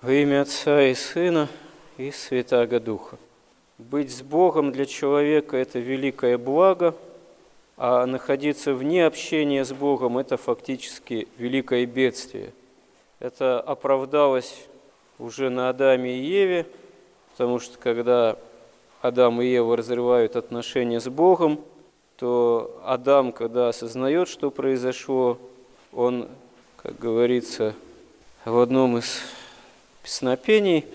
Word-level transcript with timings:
Во 0.00 0.12
имя 0.12 0.42
Отца 0.42 0.80
и 0.80 0.94
Сына 0.94 1.48
и 1.96 2.12
Святаго 2.12 2.78
Духа. 2.78 3.18
Быть 3.78 4.14
с 4.14 4.22
Богом 4.22 4.70
для 4.70 4.86
человека– 4.86 5.56
это 5.58 5.80
великое 5.80 6.38
благо, 6.38 6.94
а 7.76 8.06
находиться 8.06 8.74
вне 8.74 9.04
общения 9.04 9.64
с 9.64 9.72
Богом– 9.72 10.16
это 10.18 10.36
фактически 10.36 11.26
великое 11.36 11.84
бедствие. 11.84 12.52
Это 13.18 13.58
оправдалось 13.60 14.68
уже 15.18 15.50
на 15.50 15.68
Адаме 15.68 16.16
и 16.16 16.22
Еве, 16.22 16.68
потому 17.32 17.58
что 17.58 17.76
когда 17.76 18.38
Адам 19.02 19.42
и 19.42 19.46
Ева 19.46 19.76
разрывают 19.76 20.36
отношения 20.36 21.00
с 21.00 21.08
Богом, 21.08 21.58
то 22.18 22.80
Адам, 22.84 23.32
когда 23.32 23.70
осознает, 23.70 24.28
что 24.28 24.52
произошло, 24.52 25.38
он, 25.92 26.28
как 26.76 26.96
говорится 27.00 27.74
в 28.44 28.60
одном 28.60 28.98
из 28.98 29.22
песнопений 30.02 30.86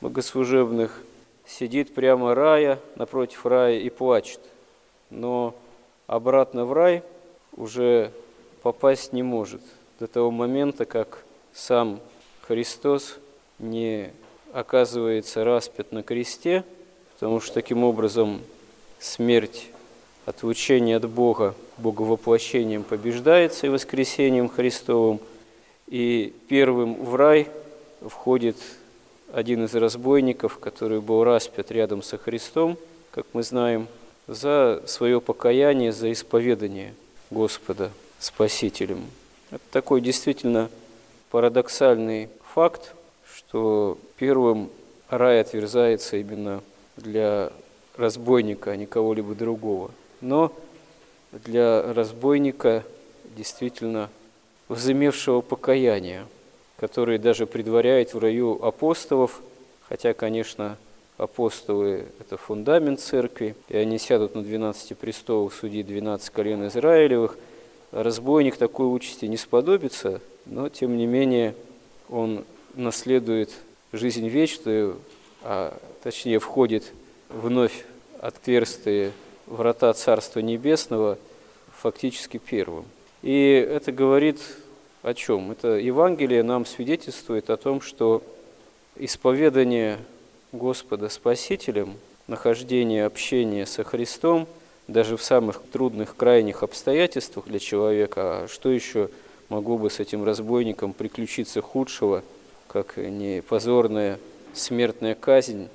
богослужебных 0.00 1.02
сидит 1.46 1.94
прямо 1.94 2.34
рая, 2.34 2.80
напротив 2.96 3.46
рая 3.46 3.78
и 3.78 3.88
плачет. 3.90 4.40
Но 5.10 5.54
обратно 6.06 6.64
в 6.64 6.72
рай 6.72 7.02
уже 7.56 8.10
попасть 8.62 9.12
не 9.12 9.22
может 9.22 9.62
до 10.00 10.06
того 10.06 10.30
момента, 10.30 10.84
как 10.84 11.24
сам 11.54 12.00
Христос 12.42 13.18
не 13.58 14.10
оказывается 14.52 15.44
распят 15.44 15.92
на 15.92 16.02
кресте, 16.02 16.64
потому 17.14 17.40
что 17.40 17.54
таким 17.54 17.84
образом 17.84 18.40
смерть 18.98 19.68
отлучение 20.24 20.96
от 20.96 21.08
Бога 21.08 21.54
Боговоплощением 21.78 22.82
побеждается 22.82 23.66
и 23.66 23.70
воскресением 23.70 24.48
Христовым, 24.48 25.20
и 25.86 26.34
первым 26.48 26.94
в 27.04 27.14
рай– 27.14 27.48
входит 28.00 28.56
один 29.32 29.64
из 29.64 29.74
разбойников, 29.74 30.58
который 30.58 31.00
был 31.00 31.24
распят 31.24 31.70
рядом 31.70 32.02
со 32.02 32.18
Христом, 32.18 32.78
как 33.10 33.26
мы 33.32 33.42
знаем, 33.42 33.88
за 34.26 34.82
свое 34.86 35.20
покаяние, 35.20 35.92
за 35.92 36.12
исповедание 36.12 36.94
Господа 37.30 37.90
Спасителем. 38.18 39.04
Это 39.50 39.62
такой 39.70 40.00
действительно 40.00 40.70
парадоксальный 41.30 42.28
факт, 42.54 42.94
что 43.32 43.98
первым 44.16 44.70
рай 45.08 45.40
отверзается 45.40 46.16
именно 46.16 46.62
для 46.96 47.52
разбойника, 47.96 48.72
а 48.72 48.76
не 48.76 48.86
кого-либо 48.86 49.34
другого. 49.34 49.90
Но 50.20 50.52
для 51.32 51.92
разбойника 51.92 52.84
действительно 53.36 54.08
возымевшего 54.68 55.40
покаяние– 55.40 56.26
который 56.76 57.18
даже 57.18 57.46
предваряет 57.46 58.14
в 58.14 58.18
раю 58.18 58.62
апостолов, 58.62 59.40
хотя, 59.88 60.14
конечно, 60.14 60.76
апостолы– 61.16 62.06
это 62.20 62.36
фундамент 62.36 63.00
церкви, 63.00 63.54
и 63.68 63.76
они 63.76 63.98
сядут 63.98 64.34
на 64.34 64.42
12 64.42 64.96
престолах 64.98 65.54
судить 65.54 65.86
12 65.86 66.30
колен 66.30 66.66
Израилевых. 66.66 67.38
Разбойник 67.92 68.56
такой 68.56 68.94
участи 68.94 69.26
не 69.26 69.36
сподобится, 69.36 70.20
но, 70.44 70.68
тем 70.68 70.96
не 70.96 71.06
менее, 71.06 71.54
он 72.08 72.44
наследует 72.74 73.50
жизнь 73.92 74.28
вечную, 74.28 74.96
а 75.42 75.76
точнее 76.02 76.38
входит 76.38 76.92
вновь 77.28 77.84
отверстые 78.20 79.12
врата 79.46 79.92
Царства 79.94 80.40
Небесного 80.40 81.18
фактически 81.72 82.38
первым. 82.38 82.84
И 83.22 83.66
это 83.68 83.92
говорит 83.92 84.40
о 85.06 85.14
чем? 85.14 85.52
Это 85.52 85.68
Евангелие 85.68 86.42
нам 86.42 86.66
свидетельствует 86.66 87.48
о 87.50 87.56
том, 87.56 87.80
что 87.80 88.24
исповедание 88.96 89.98
Господа 90.50 91.08
Спасителем, 91.08 91.94
нахождение 92.26 93.06
общения 93.06 93.66
со 93.66 93.84
Христом, 93.84 94.48
даже 94.88 95.16
в 95.16 95.22
самых 95.22 95.62
трудных, 95.70 96.16
крайних 96.16 96.64
обстоятельствах 96.64 97.46
для 97.46 97.60
человека, 97.60 98.42
а 98.42 98.48
что 98.48 98.68
еще 98.68 99.08
могло 99.48 99.78
бы 99.78 99.90
с 99.90 100.00
этим 100.00 100.24
разбойником 100.24 100.92
приключиться 100.92 101.62
худшего, 101.62 102.24
как 102.66 102.96
не 102.96 103.42
позорная 103.42 104.18
смертная 104.54 105.14
казнь, 105.14 105.68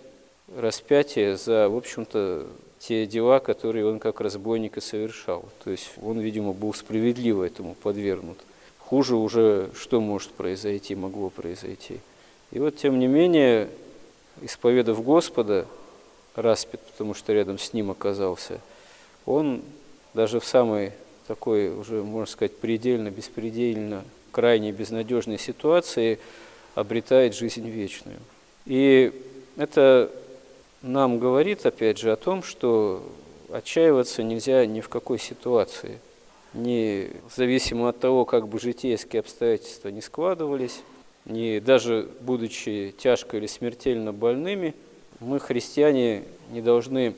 распятие 0.57 1.37
за, 1.37 1.69
в 1.69 1.77
общем-то, 1.77 2.47
те 2.79 3.05
дела, 3.05 3.39
которые 3.39 3.85
он 3.85 3.99
как 3.99 4.19
разбойник 4.19 4.75
и 4.75 4.81
совершал. 4.81 5.45
То 5.63 5.71
есть 5.71 5.91
он, 6.01 6.19
видимо, 6.19 6.51
был 6.51 6.73
справедливо 6.73 7.45
этому 7.45 7.75
подвергнут 7.75 8.37
хуже 8.91 9.15
уже 9.15 9.69
что 9.73 10.01
может 10.01 10.31
произойти, 10.31 10.95
могло 10.95 11.29
произойти. 11.29 11.99
И 12.51 12.59
вот, 12.59 12.75
тем 12.75 12.99
не 12.99 13.07
менее, 13.07 13.69
исповедав 14.41 15.01
Господа, 15.01 15.65
распят, 16.35 16.81
потому 16.81 17.13
что 17.13 17.31
рядом 17.31 17.57
с 17.57 17.71
ним 17.71 17.89
оказался, 17.89 18.59
он 19.25 19.61
даже 20.13 20.41
в 20.41 20.45
самой 20.45 20.91
такой, 21.25 21.69
уже, 21.69 22.03
можно 22.03 22.29
сказать, 22.29 22.57
предельно, 22.57 23.11
беспредельно, 23.11 24.03
крайне 24.33 24.73
безнадежной 24.73 25.39
ситуации 25.39 26.19
обретает 26.75 27.33
жизнь 27.33 27.69
вечную. 27.69 28.19
И 28.65 29.13
это 29.55 30.11
нам 30.81 31.17
говорит, 31.17 31.65
опять 31.65 31.97
же, 31.97 32.11
о 32.11 32.17
том, 32.17 32.43
что 32.43 33.09
отчаиваться 33.53 34.21
нельзя 34.21 34.65
ни 34.65 34.81
в 34.81 34.89
какой 34.89 35.17
ситуации– 35.17 35.97
не 36.53 37.11
зависимо 37.33 37.89
от 37.89 37.99
того, 37.99 38.25
как 38.25 38.47
бы 38.47 38.59
житейские 38.59 39.21
обстоятельства 39.21 39.89
не 39.89 40.01
складывались, 40.01 40.81
не 41.25 41.59
даже 41.59 42.09
будучи 42.21 42.93
тяжко 42.97 43.37
или 43.37 43.47
смертельно 43.47 44.11
больными, 44.11 44.73
мы, 45.19 45.39
христиане, 45.39 46.23
не 46.49 46.61
должны 46.61 47.13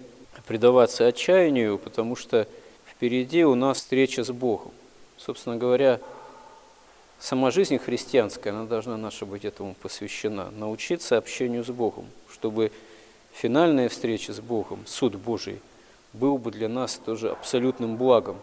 предаваться 0.45 1.07
отчаянию, 1.07 1.77
потому 1.77 2.15
что 2.15 2.47
впереди 2.85 3.45
у 3.45 3.55
нас 3.55 3.77
встреча 3.77 4.23
с 4.23 4.31
Богом. 4.31 4.71
Собственно 5.17 5.55
говоря, 5.55 6.01
сама 7.19 7.49
жизнь 7.49 7.77
христианская, 7.77 8.49
она 8.49 8.65
должна 8.65 8.97
наша 8.97 9.25
быть 9.25 9.45
этому 9.45 9.73
посвящена. 9.75 10.51
Научиться 10.51 11.17
общению 11.17 11.63
с 11.63 11.69
Богом, 11.69 12.05
чтобы 12.29 12.71
финальная 13.31 13.87
встреча 13.87 14.33
с 14.33 14.41
Богом, 14.41 14.83
суд 14.85 15.15
Божий, 15.15 15.61
был 16.11 16.37
бы 16.37 16.51
для 16.51 16.67
нас 16.67 16.99
тоже 17.03 17.31
абсолютным 17.31 17.95
благом, 17.95 18.37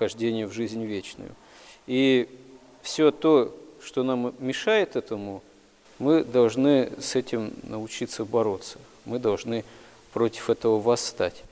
вхождение 0.00 0.46
в 0.46 0.52
жизнь 0.52 0.82
вечную. 0.82 1.28
И 1.86 2.26
все 2.80 3.10
то, 3.10 3.54
что 3.82 4.02
нам 4.02 4.34
мешает 4.38 4.96
этому, 4.96 5.42
мы 5.98 6.24
должны 6.24 6.90
с 6.98 7.16
этим 7.16 7.52
научиться 7.64 8.24
бороться. 8.24 8.78
Мы 9.04 9.18
должны 9.18 9.62
против 10.14 10.48
этого 10.48 10.80
восстать. 10.80 11.44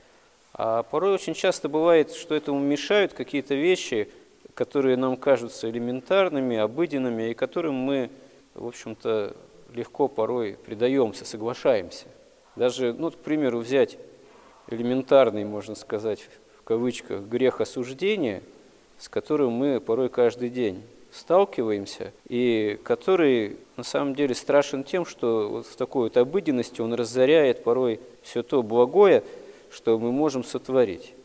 А 0.55 0.81
порой 0.81 1.13
очень 1.13 1.35
часто 1.35 1.69
бывает, 1.69 2.11
что 2.11 2.33
этому 2.33 2.57
мешают 2.59 3.13
какие-то 3.13 3.53
вещи, 3.53 4.09
которые 4.55 4.97
нам 4.97 5.15
кажутся 5.15 5.69
элементарными, 5.69 6.57
обыденными, 6.57 7.29
и 7.29 7.35
которым 7.35 7.75
мы, 7.75 8.09
в 8.55 8.65
общем-то, 8.65 9.35
легко 9.75 10.07
порой 10.07 10.57
предаемся, 10.65 11.23
соглашаемся. 11.23 12.07
Даже, 12.55 12.93
ну, 12.93 13.11
к 13.11 13.17
примеру, 13.17 13.59
взять 13.59 13.99
элементарный, 14.69 15.45
можно 15.45 15.75
сказать, 15.75 16.27
кавычках, 16.69 17.23
грех 17.23 17.61
осуждения, 17.61 18.43
с 18.99 19.09
которым 19.09 19.53
мы 19.53 19.81
порой 19.81 20.07
каждый 20.07 20.51
день 20.51 20.83
сталкиваемся, 21.11 22.13
и 22.27 22.79
который 22.83 23.57
на 23.75 23.83
самом 23.83 24.13
деле 24.13 24.35
страшен 24.35 24.83
тем, 24.83 25.03
что 25.03 25.49
вот 25.49 25.65
в 25.65 25.75
такой 25.75 26.03
вот 26.03 26.17
обыденности 26.17 26.79
он 26.81 26.93
разоряет 26.93 27.63
порой 27.63 27.99
все 28.21 28.43
то 28.43 28.61
благое, 28.61 29.23
что 29.71 29.97
мы 29.97 30.11
можем 30.11 30.43
сотворить. 30.43 31.15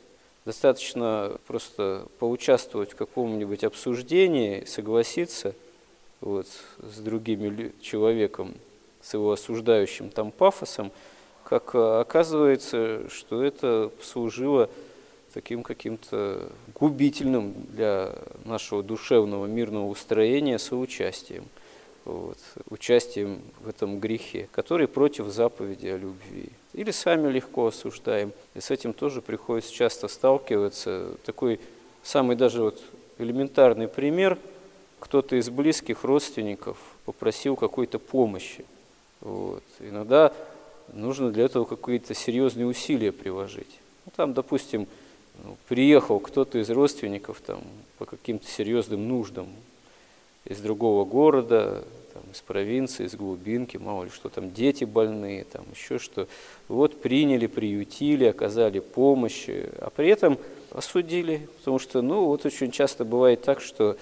Достаточно 0.46 1.36
просто 1.46 2.06
поучаствовать 2.18 2.92
в 2.92 2.96
каком-нибудь 2.96 3.64
обсуждении, 3.64 4.64
согласиться 4.64 5.54
вот, 6.22 6.46
с 6.78 7.00
другим 7.00 7.70
человеком, 7.82 8.54
с 9.02 9.12
его 9.12 9.32
осуждающим 9.32 10.08
там 10.08 10.30
пафосом, 10.30 10.90
как 11.44 11.74
оказывается, 11.74 13.10
что 13.10 13.44
это 13.44 13.90
служило 14.00 14.70
таким 15.34 15.64
каким-то 15.64 16.48
губительным 16.74 17.54
для 17.72 18.14
нашего 18.44 18.84
душевного 18.84 19.46
мирного 19.46 19.88
устроения 19.88 20.60
соучастием, 20.60 21.44
вот, 22.04 22.38
участием 22.70 23.42
в 23.60 23.68
этом 23.68 23.98
грехе, 23.98 24.48
который 24.52 24.86
против 24.86 25.26
заповеди 25.26 25.88
о 25.88 25.98
любви. 25.98 26.50
Или 26.72 26.92
сами 26.92 27.30
легко 27.30 27.66
осуждаем. 27.66 28.32
И 28.54 28.60
с 28.60 28.70
этим 28.70 28.92
тоже 28.92 29.22
приходится 29.22 29.72
часто 29.72 30.06
сталкиваться. 30.06 31.16
Такой 31.24 31.58
самый 32.04 32.36
даже 32.36 32.62
вот 32.62 32.80
элементарный 33.18 33.88
пример. 33.88 34.38
Кто-то 35.00 35.36
из 35.36 35.50
близких 35.50 36.04
родственников 36.04 36.78
попросил 37.04 37.56
какой-то 37.56 37.98
помощи. 37.98 38.64
Вот. 39.20 39.64
Иногда 39.80 40.32
нужно 40.92 41.30
для 41.30 41.44
этого 41.44 41.64
какие-то 41.64 42.14
серьезные 42.14 42.66
усилия 42.66 43.10
приложить. 43.12 43.80
Ну, 44.06 44.12
там, 44.14 44.34
допустим, 44.34 44.86
приехал 45.68 46.20
кто-то 46.20 46.58
из 46.58 46.70
родственников 46.70 47.40
там, 47.40 47.62
по 47.98 48.04
каким-то 48.04 48.46
серьезным 48.46 49.08
нуждам 49.08 49.48
из 50.44 50.58
другого 50.60 51.04
города, 51.04 51.84
там, 52.12 52.22
из 52.32 52.40
провинции, 52.40 53.06
из 53.06 53.14
глубинки, 53.14 53.76
мало 53.76 54.04
ли 54.04 54.10
что 54.10 54.28
там, 54.28 54.52
дети 54.52 54.84
больные, 54.84 55.44
там 55.44 55.64
еще 55.74 55.98
что. 55.98 56.28
Вот 56.68 57.00
приняли, 57.00 57.46
приютили, 57.46 58.24
оказали 58.24 58.80
помощь, 58.80 59.48
а 59.48 59.90
при 59.94 60.08
этом 60.08 60.38
осудили, 60.70 61.48
потому 61.58 61.78
что, 61.78 62.02
ну, 62.02 62.26
вот 62.26 62.44
очень 62.46 62.70
часто 62.70 63.04
бывает 63.04 63.42
так, 63.42 63.60
что 63.60 63.96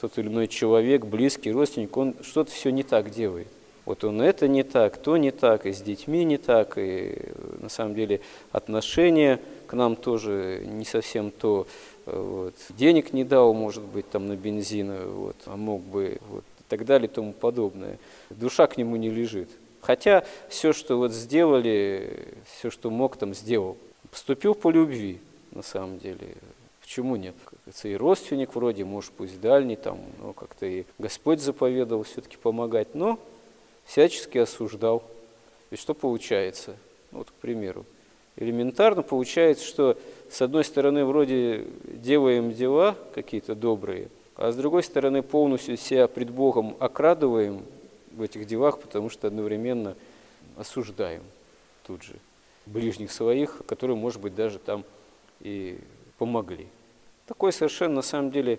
тот 0.00 0.16
или 0.18 0.28
иной 0.28 0.48
человек, 0.48 1.04
близкий, 1.04 1.52
родственник, 1.52 1.96
он 1.96 2.14
что-то 2.22 2.50
все 2.50 2.70
не 2.70 2.82
так 2.82 3.10
делает. 3.10 3.48
Вот 3.84 4.04
он 4.04 4.22
это 4.22 4.46
не 4.46 4.62
так, 4.62 4.96
то 4.98 5.16
не 5.16 5.30
так, 5.30 5.66
и 5.66 5.72
с 5.72 5.80
детьми 5.80 6.24
не 6.24 6.38
так, 6.38 6.78
и 6.78 7.32
на 7.60 7.68
самом 7.68 7.94
деле 7.94 8.20
отношения 8.52 9.40
к 9.70 9.74
нам 9.74 9.94
тоже 9.94 10.64
не 10.66 10.84
совсем 10.84 11.30
то. 11.30 11.64
Вот. 12.04 12.56
Денег 12.70 13.12
не 13.12 13.22
дал, 13.22 13.54
может 13.54 13.84
быть, 13.84 14.10
там 14.10 14.26
на 14.26 14.34
бензин, 14.34 15.08
вот, 15.12 15.36
а 15.46 15.56
мог 15.56 15.80
бы, 15.82 16.18
вот, 16.28 16.42
и 16.58 16.62
так 16.68 16.84
далее 16.84 17.08
и 17.08 17.14
тому 17.14 17.32
подобное. 17.32 17.96
Душа 18.30 18.66
к 18.66 18.76
нему 18.76 18.96
не 18.96 19.10
лежит. 19.10 19.48
Хотя 19.80 20.24
все, 20.48 20.72
что 20.72 20.98
вот 20.98 21.12
сделали, 21.12 22.34
все, 22.52 22.68
что 22.70 22.90
мог, 22.90 23.16
там 23.16 23.32
сделал. 23.32 23.76
Поступил 24.10 24.56
по 24.56 24.70
любви, 24.70 25.20
на 25.52 25.62
самом 25.62 26.00
деле. 26.00 26.34
Почему 26.80 27.14
нет? 27.14 27.36
Это 27.64 27.86
и 27.86 27.94
родственник 27.94 28.56
вроде, 28.56 28.84
может, 28.84 29.12
пусть 29.12 29.40
дальний, 29.40 29.76
там, 29.76 30.00
но 30.18 30.32
как-то 30.32 30.66
и 30.66 30.84
Господь 30.98 31.40
заповедовал 31.40 32.02
все-таки 32.02 32.36
помогать, 32.36 32.96
но 32.96 33.20
всячески 33.84 34.36
осуждал. 34.36 35.04
И 35.70 35.76
что 35.76 35.94
получается? 35.94 36.74
Вот, 37.12 37.30
к 37.30 37.34
примеру, 37.34 37.86
элементарно 38.36 39.02
получается, 39.02 39.64
что 39.64 39.98
с 40.30 40.40
одной 40.42 40.64
стороны 40.64 41.04
вроде 41.04 41.66
делаем 41.84 42.52
дела 42.52 42.96
какие-то 43.14 43.54
добрые, 43.54 44.08
а 44.36 44.52
с 44.52 44.56
другой 44.56 44.82
стороны 44.82 45.22
полностью 45.22 45.76
себя 45.76 46.08
пред 46.08 46.30
Богом 46.30 46.76
окрадываем 46.78 47.62
в 48.12 48.22
этих 48.22 48.46
делах, 48.46 48.80
потому 48.80 49.10
что 49.10 49.26
одновременно 49.26 49.96
осуждаем 50.56 51.22
тут 51.86 52.02
же 52.02 52.14
ближних 52.66 53.12
своих, 53.12 53.62
которые, 53.66 53.96
может 53.96 54.20
быть, 54.20 54.34
даже 54.34 54.58
там 54.58 54.84
и 55.40 55.78
помогли. 56.18 56.66
Такой 57.26 57.52
совершенно, 57.52 57.96
на 57.96 58.02
самом 58.02 58.30
деле, 58.30 58.58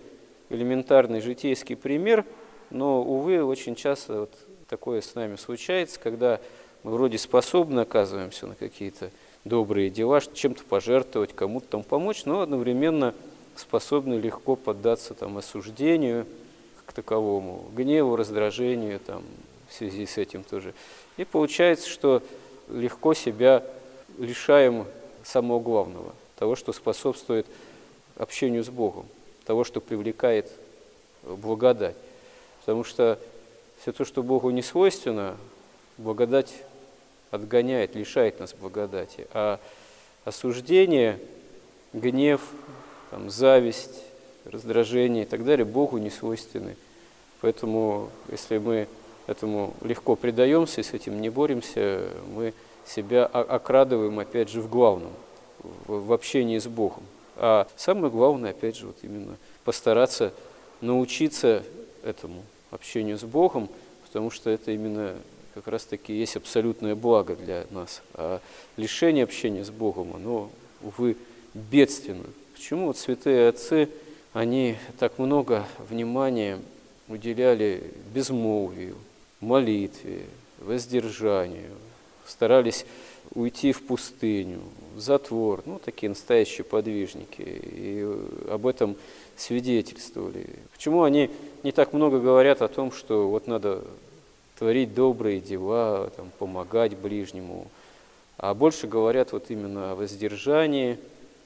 элементарный 0.50 1.20
житейский 1.20 1.76
пример, 1.76 2.24
но, 2.70 3.02
увы, 3.02 3.44
очень 3.44 3.74
часто 3.74 4.20
вот 4.20 4.34
такое 4.68 5.00
с 5.00 5.14
нами 5.14 5.36
случается, 5.36 6.00
когда 6.00 6.40
мы 6.82 6.92
вроде 6.92 7.18
способны 7.18 7.80
оказываемся 7.80 8.46
на 8.46 8.54
какие-то 8.54 9.10
добрые 9.44 9.90
дела, 9.90 10.20
чем-то 10.20 10.64
пожертвовать, 10.64 11.32
кому-то 11.34 11.66
там 11.66 11.82
помочь, 11.82 12.24
но 12.24 12.40
одновременно 12.40 13.14
способны 13.56 14.14
легко 14.14 14.56
поддаться 14.56 15.14
там, 15.14 15.38
осуждению 15.38 16.26
как 16.84 16.94
таковому, 16.94 17.64
гневу, 17.74 18.16
раздражению 18.16 19.00
там, 19.00 19.22
в 19.68 19.74
связи 19.74 20.06
с 20.06 20.18
этим 20.18 20.44
тоже. 20.44 20.74
И 21.16 21.24
получается, 21.24 21.88
что 21.88 22.22
легко 22.68 23.14
себя 23.14 23.64
лишаем 24.18 24.86
самого 25.24 25.60
главного, 25.60 26.14
того, 26.36 26.56
что 26.56 26.72
способствует 26.72 27.46
общению 28.16 28.64
с 28.64 28.68
Богом, 28.68 29.06
того, 29.44 29.64
что 29.64 29.80
привлекает 29.80 30.50
благодать. 31.22 31.96
Потому 32.60 32.84
что 32.84 33.18
все 33.80 33.92
то, 33.92 34.04
что 34.04 34.22
Богу 34.22 34.50
не 34.50 34.62
свойственно, 34.62 35.36
благодать 35.98 36.62
отгоняет, 37.32 37.96
лишает 37.96 38.38
нас 38.38 38.54
благодати. 38.54 39.26
А 39.32 39.58
осуждение, 40.24 41.18
гнев, 41.92 42.40
там, 43.10 43.28
зависть, 43.30 44.04
раздражение 44.44 45.24
и 45.24 45.26
так 45.26 45.44
далее 45.44 45.64
Богу 45.64 45.98
не 45.98 46.10
свойственны. 46.10 46.76
Поэтому, 47.40 48.10
если 48.30 48.58
мы 48.58 48.86
этому 49.26 49.74
легко 49.82 50.14
предаемся 50.14 50.80
и 50.80 50.84
с 50.84 50.92
этим 50.92 51.20
не 51.20 51.30
боремся, 51.30 52.06
мы 52.34 52.54
себя 52.86 53.24
окрадываем, 53.24 54.18
опять 54.18 54.48
же, 54.48 54.60
в 54.60 54.68
главном, 54.68 55.12
в 55.86 56.12
общении 56.12 56.58
с 56.58 56.66
Богом. 56.66 57.02
А 57.36 57.66
самое 57.76 58.12
главное, 58.12 58.50
опять 58.50 58.76
же, 58.76 58.86
вот 58.86 58.96
именно 59.02 59.36
постараться 59.64 60.32
научиться 60.80 61.62
этому 62.04 62.42
общению 62.70 63.18
с 63.18 63.22
Богом, 63.22 63.68
потому 64.04 64.30
что 64.30 64.50
это 64.50 64.72
именно 64.72 65.14
как 65.54 65.66
раз-таки 65.68 66.12
есть 66.12 66.36
абсолютное 66.36 66.94
благо 66.94 67.36
для 67.36 67.66
нас. 67.70 68.02
А 68.14 68.40
лишение 68.76 69.24
общения 69.24 69.64
с 69.64 69.70
Богом, 69.70 70.14
оно, 70.14 70.50
увы, 70.82 71.16
бедственно. 71.54 72.24
Почему 72.54 72.86
вот 72.86 72.96
святые 72.96 73.48
отцы, 73.48 73.88
они 74.32 74.76
так 74.98 75.18
много 75.18 75.66
внимания 75.88 76.58
уделяли 77.08 77.82
безмолвию, 78.14 78.96
молитве, 79.40 80.22
воздержанию, 80.60 81.72
старались 82.26 82.86
уйти 83.34 83.72
в 83.72 83.82
пустыню, 83.82 84.60
в 84.94 85.00
затвор, 85.00 85.62
ну, 85.66 85.78
такие 85.78 86.08
настоящие 86.08 86.64
подвижники, 86.64 87.42
и 87.42 88.06
об 88.48 88.66
этом 88.66 88.96
свидетельствовали. 89.36 90.46
Почему 90.72 91.02
они 91.02 91.30
не 91.62 91.72
так 91.72 91.92
много 91.92 92.20
говорят 92.20 92.62
о 92.62 92.68
том, 92.68 92.92
что 92.92 93.28
вот 93.28 93.46
надо 93.46 93.82
творить 94.62 94.94
добрые 94.94 95.40
дела, 95.40 96.08
там, 96.14 96.30
помогать 96.38 96.96
ближнему, 96.96 97.66
а 98.38 98.54
больше 98.54 98.86
говорят 98.86 99.32
вот 99.32 99.46
именно 99.48 99.90
о 99.90 99.94
воздержании, 99.96 101.00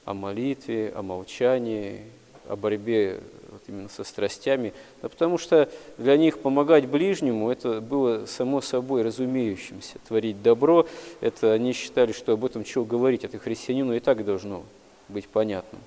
о 0.05 0.13
молитве, 0.13 0.93
о 0.95 1.01
молчании, 1.01 2.03
о 2.47 2.55
борьбе 2.55 3.19
вот 3.49 3.63
именно 3.67 3.89
со 3.89 4.03
страстями, 4.03 4.71
да 5.01 5.09
потому 5.09 5.39
что 5.39 5.67
для 5.97 6.15
них 6.15 6.37
помогать 6.37 6.85
ближнему 6.85 7.49
это 7.49 7.81
было 7.81 8.27
само 8.27 8.61
собой 8.61 9.01
разумеющимся. 9.01 9.97
Творить 10.07 10.43
добро, 10.43 10.85
это 11.19 11.53
они 11.53 11.73
считали, 11.73 12.11
что 12.11 12.33
об 12.33 12.45
этом 12.45 12.63
чего 12.63 12.85
говорить, 12.85 13.23
это 13.23 13.39
христианину 13.39 13.95
и 13.95 13.99
так 13.99 14.23
должно 14.25 14.61
быть 15.09 15.27
понятным. 15.27 15.81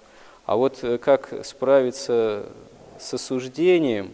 А 0.47 0.57
вот 0.57 0.81
э, 0.83 0.99
как 0.99 1.33
справиться 1.45 2.47
с 2.99 3.15
осуждением, 3.15 4.11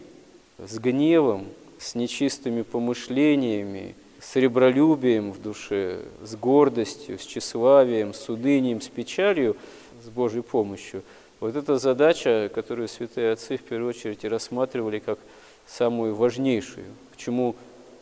с 0.59 0.77
гневом, 0.77 1.47
с 1.79 1.95
нечистыми 1.95 2.61
помышлениями, 2.61 3.95
с 4.19 4.35
ребролюбием 4.35 5.31
в 5.31 5.41
душе, 5.41 6.01
с 6.23 6.35
гордостью, 6.35 7.19
с 7.19 7.21
тщеславием, 7.25 8.13
с 8.13 8.29
унынием, 8.29 8.81
с 8.81 8.87
печалью, 8.87 9.55
с 10.03 10.09
Божьей 10.09 10.41
помощью. 10.41 11.03
Вот 11.39 11.55
эта 11.55 11.77
задача, 11.77 12.49
которую 12.53 12.87
святые 12.87 13.31
отцы 13.31 13.57
в 13.57 13.61
первую 13.61 13.89
очередь 13.89 14.25
рассматривали 14.25 14.99
как 14.99 15.19
самую 15.67 16.15
важнейшую. 16.15 16.87
Почему 17.11 17.55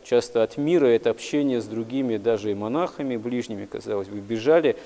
часто 0.04 0.42
от 0.42 0.56
мира 0.56 0.86
это 0.86 1.10
общение 1.10 1.60
с 1.60 1.66
другими, 1.66 2.16
даже 2.16 2.50
и 2.50 2.54
монахами, 2.54 3.16
ближними, 3.16 3.66
казалось 3.66 4.08
бы, 4.08 4.18
бежали, 4.20 4.76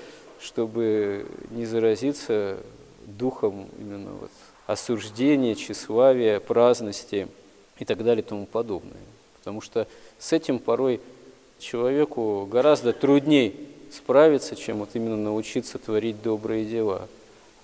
чтобы 0.41 1.25
не 1.51 1.65
заразиться 1.65 2.57
духом 3.05 3.69
именно 3.79 4.11
вот 4.19 4.31
осуждения, 4.67 5.55
тщеславия, 5.55 6.39
праздности– 6.41 7.27
и 7.81 7.85
так 7.85 8.03
далее 8.03 8.23
и 8.23 8.25
тому 8.25 8.45
подобное. 8.45 9.01
Потому 9.39 9.59
что 9.59 9.87
с 10.19 10.33
этим 10.33 10.59
порой 10.59 11.01
человеку 11.57 12.47
гораздо 12.49 12.93
труднее 12.93 13.53
справиться, 13.91 14.55
чем 14.55 14.77
вот 14.77 14.89
именно 14.93 15.17
научиться 15.17 15.79
творить 15.79 16.21
добрые 16.21 16.63
дела. 16.63 17.07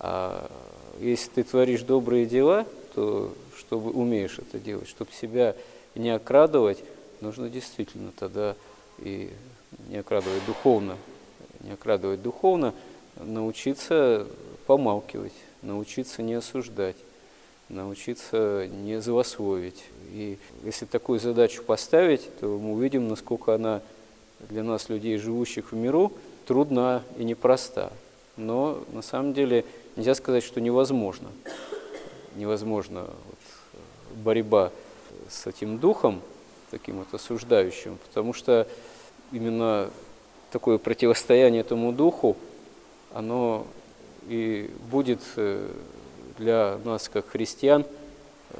А 0.00 0.50
если 0.98 1.30
ты 1.30 1.44
творишь 1.44 1.82
добрые 1.82 2.26
дела, 2.26 2.66
то 2.96 3.32
чтобы 3.56 3.92
умеешь 3.92 4.40
это 4.40 4.58
делать, 4.58 4.88
чтобы 4.88 5.12
себя 5.12 5.54
не 5.94 6.10
окрадывать, 6.10 6.82
нужно 7.20 7.48
действительно 7.48 8.10
тогда 8.18 8.56
и 8.98 9.30
не 9.88 9.98
окрадывать 9.98 10.44
духовно, 10.46 10.96
не 11.60 11.70
окрадывать 11.70 12.22
духовно, 12.22 12.74
научиться 13.14 14.26
помалкивать, 14.66 15.32
научиться 15.62 16.22
не 16.22 16.34
осуждать, 16.34 16.96
научиться 17.68 18.66
не 18.66 19.00
злословить. 19.00 19.84
И 20.10 20.38
если 20.64 20.86
такую 20.86 21.20
задачу 21.20 21.62
поставить, 21.62 22.28
то 22.40 22.46
мы 22.46 22.72
увидим, 22.72 23.08
насколько 23.08 23.54
она 23.54 23.82
для 24.48 24.62
нас, 24.62 24.88
людей, 24.88 25.18
живущих 25.18 25.72
в 25.72 25.76
миру, 25.76 26.12
трудна 26.46 27.02
и 27.18 27.24
непроста. 27.24 27.92
Но 28.36 28.82
на 28.92 29.02
самом 29.02 29.34
деле 29.34 29.64
нельзя 29.96 30.14
сказать, 30.14 30.44
что 30.44 30.60
невозможно. 30.60 31.28
Невозможно 32.36 33.00
вот, 33.00 34.18
борьба 34.22 34.70
с 35.28 35.46
этим 35.46 35.78
духом, 35.78 36.22
таким 36.70 36.98
вот 36.98 37.12
осуждающим, 37.12 37.98
потому 38.06 38.32
что 38.32 38.66
именно 39.32 39.90
такое 40.50 40.78
противостояние 40.78 41.60
этому 41.60 41.92
духу, 41.92 42.36
оно 43.12 43.66
и 44.28 44.70
будет 44.90 45.20
э, 45.36 45.68
для 46.38 46.78
нас, 46.84 47.08
как 47.08 47.28
христиан, 47.28 47.84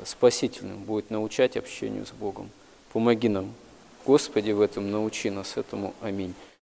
спасительным, 0.04 0.82
будет 0.84 1.10
научать 1.10 1.56
общению 1.56 2.04
с 2.04 2.10
Богом. 2.10 2.50
Помоги 2.92 3.28
нам, 3.28 3.52
Господи, 4.04 4.52
в 4.52 4.60
этом, 4.60 4.90
научи 4.90 5.30
нас 5.30 5.56
этому. 5.56 5.94
Аминь. 6.00 6.34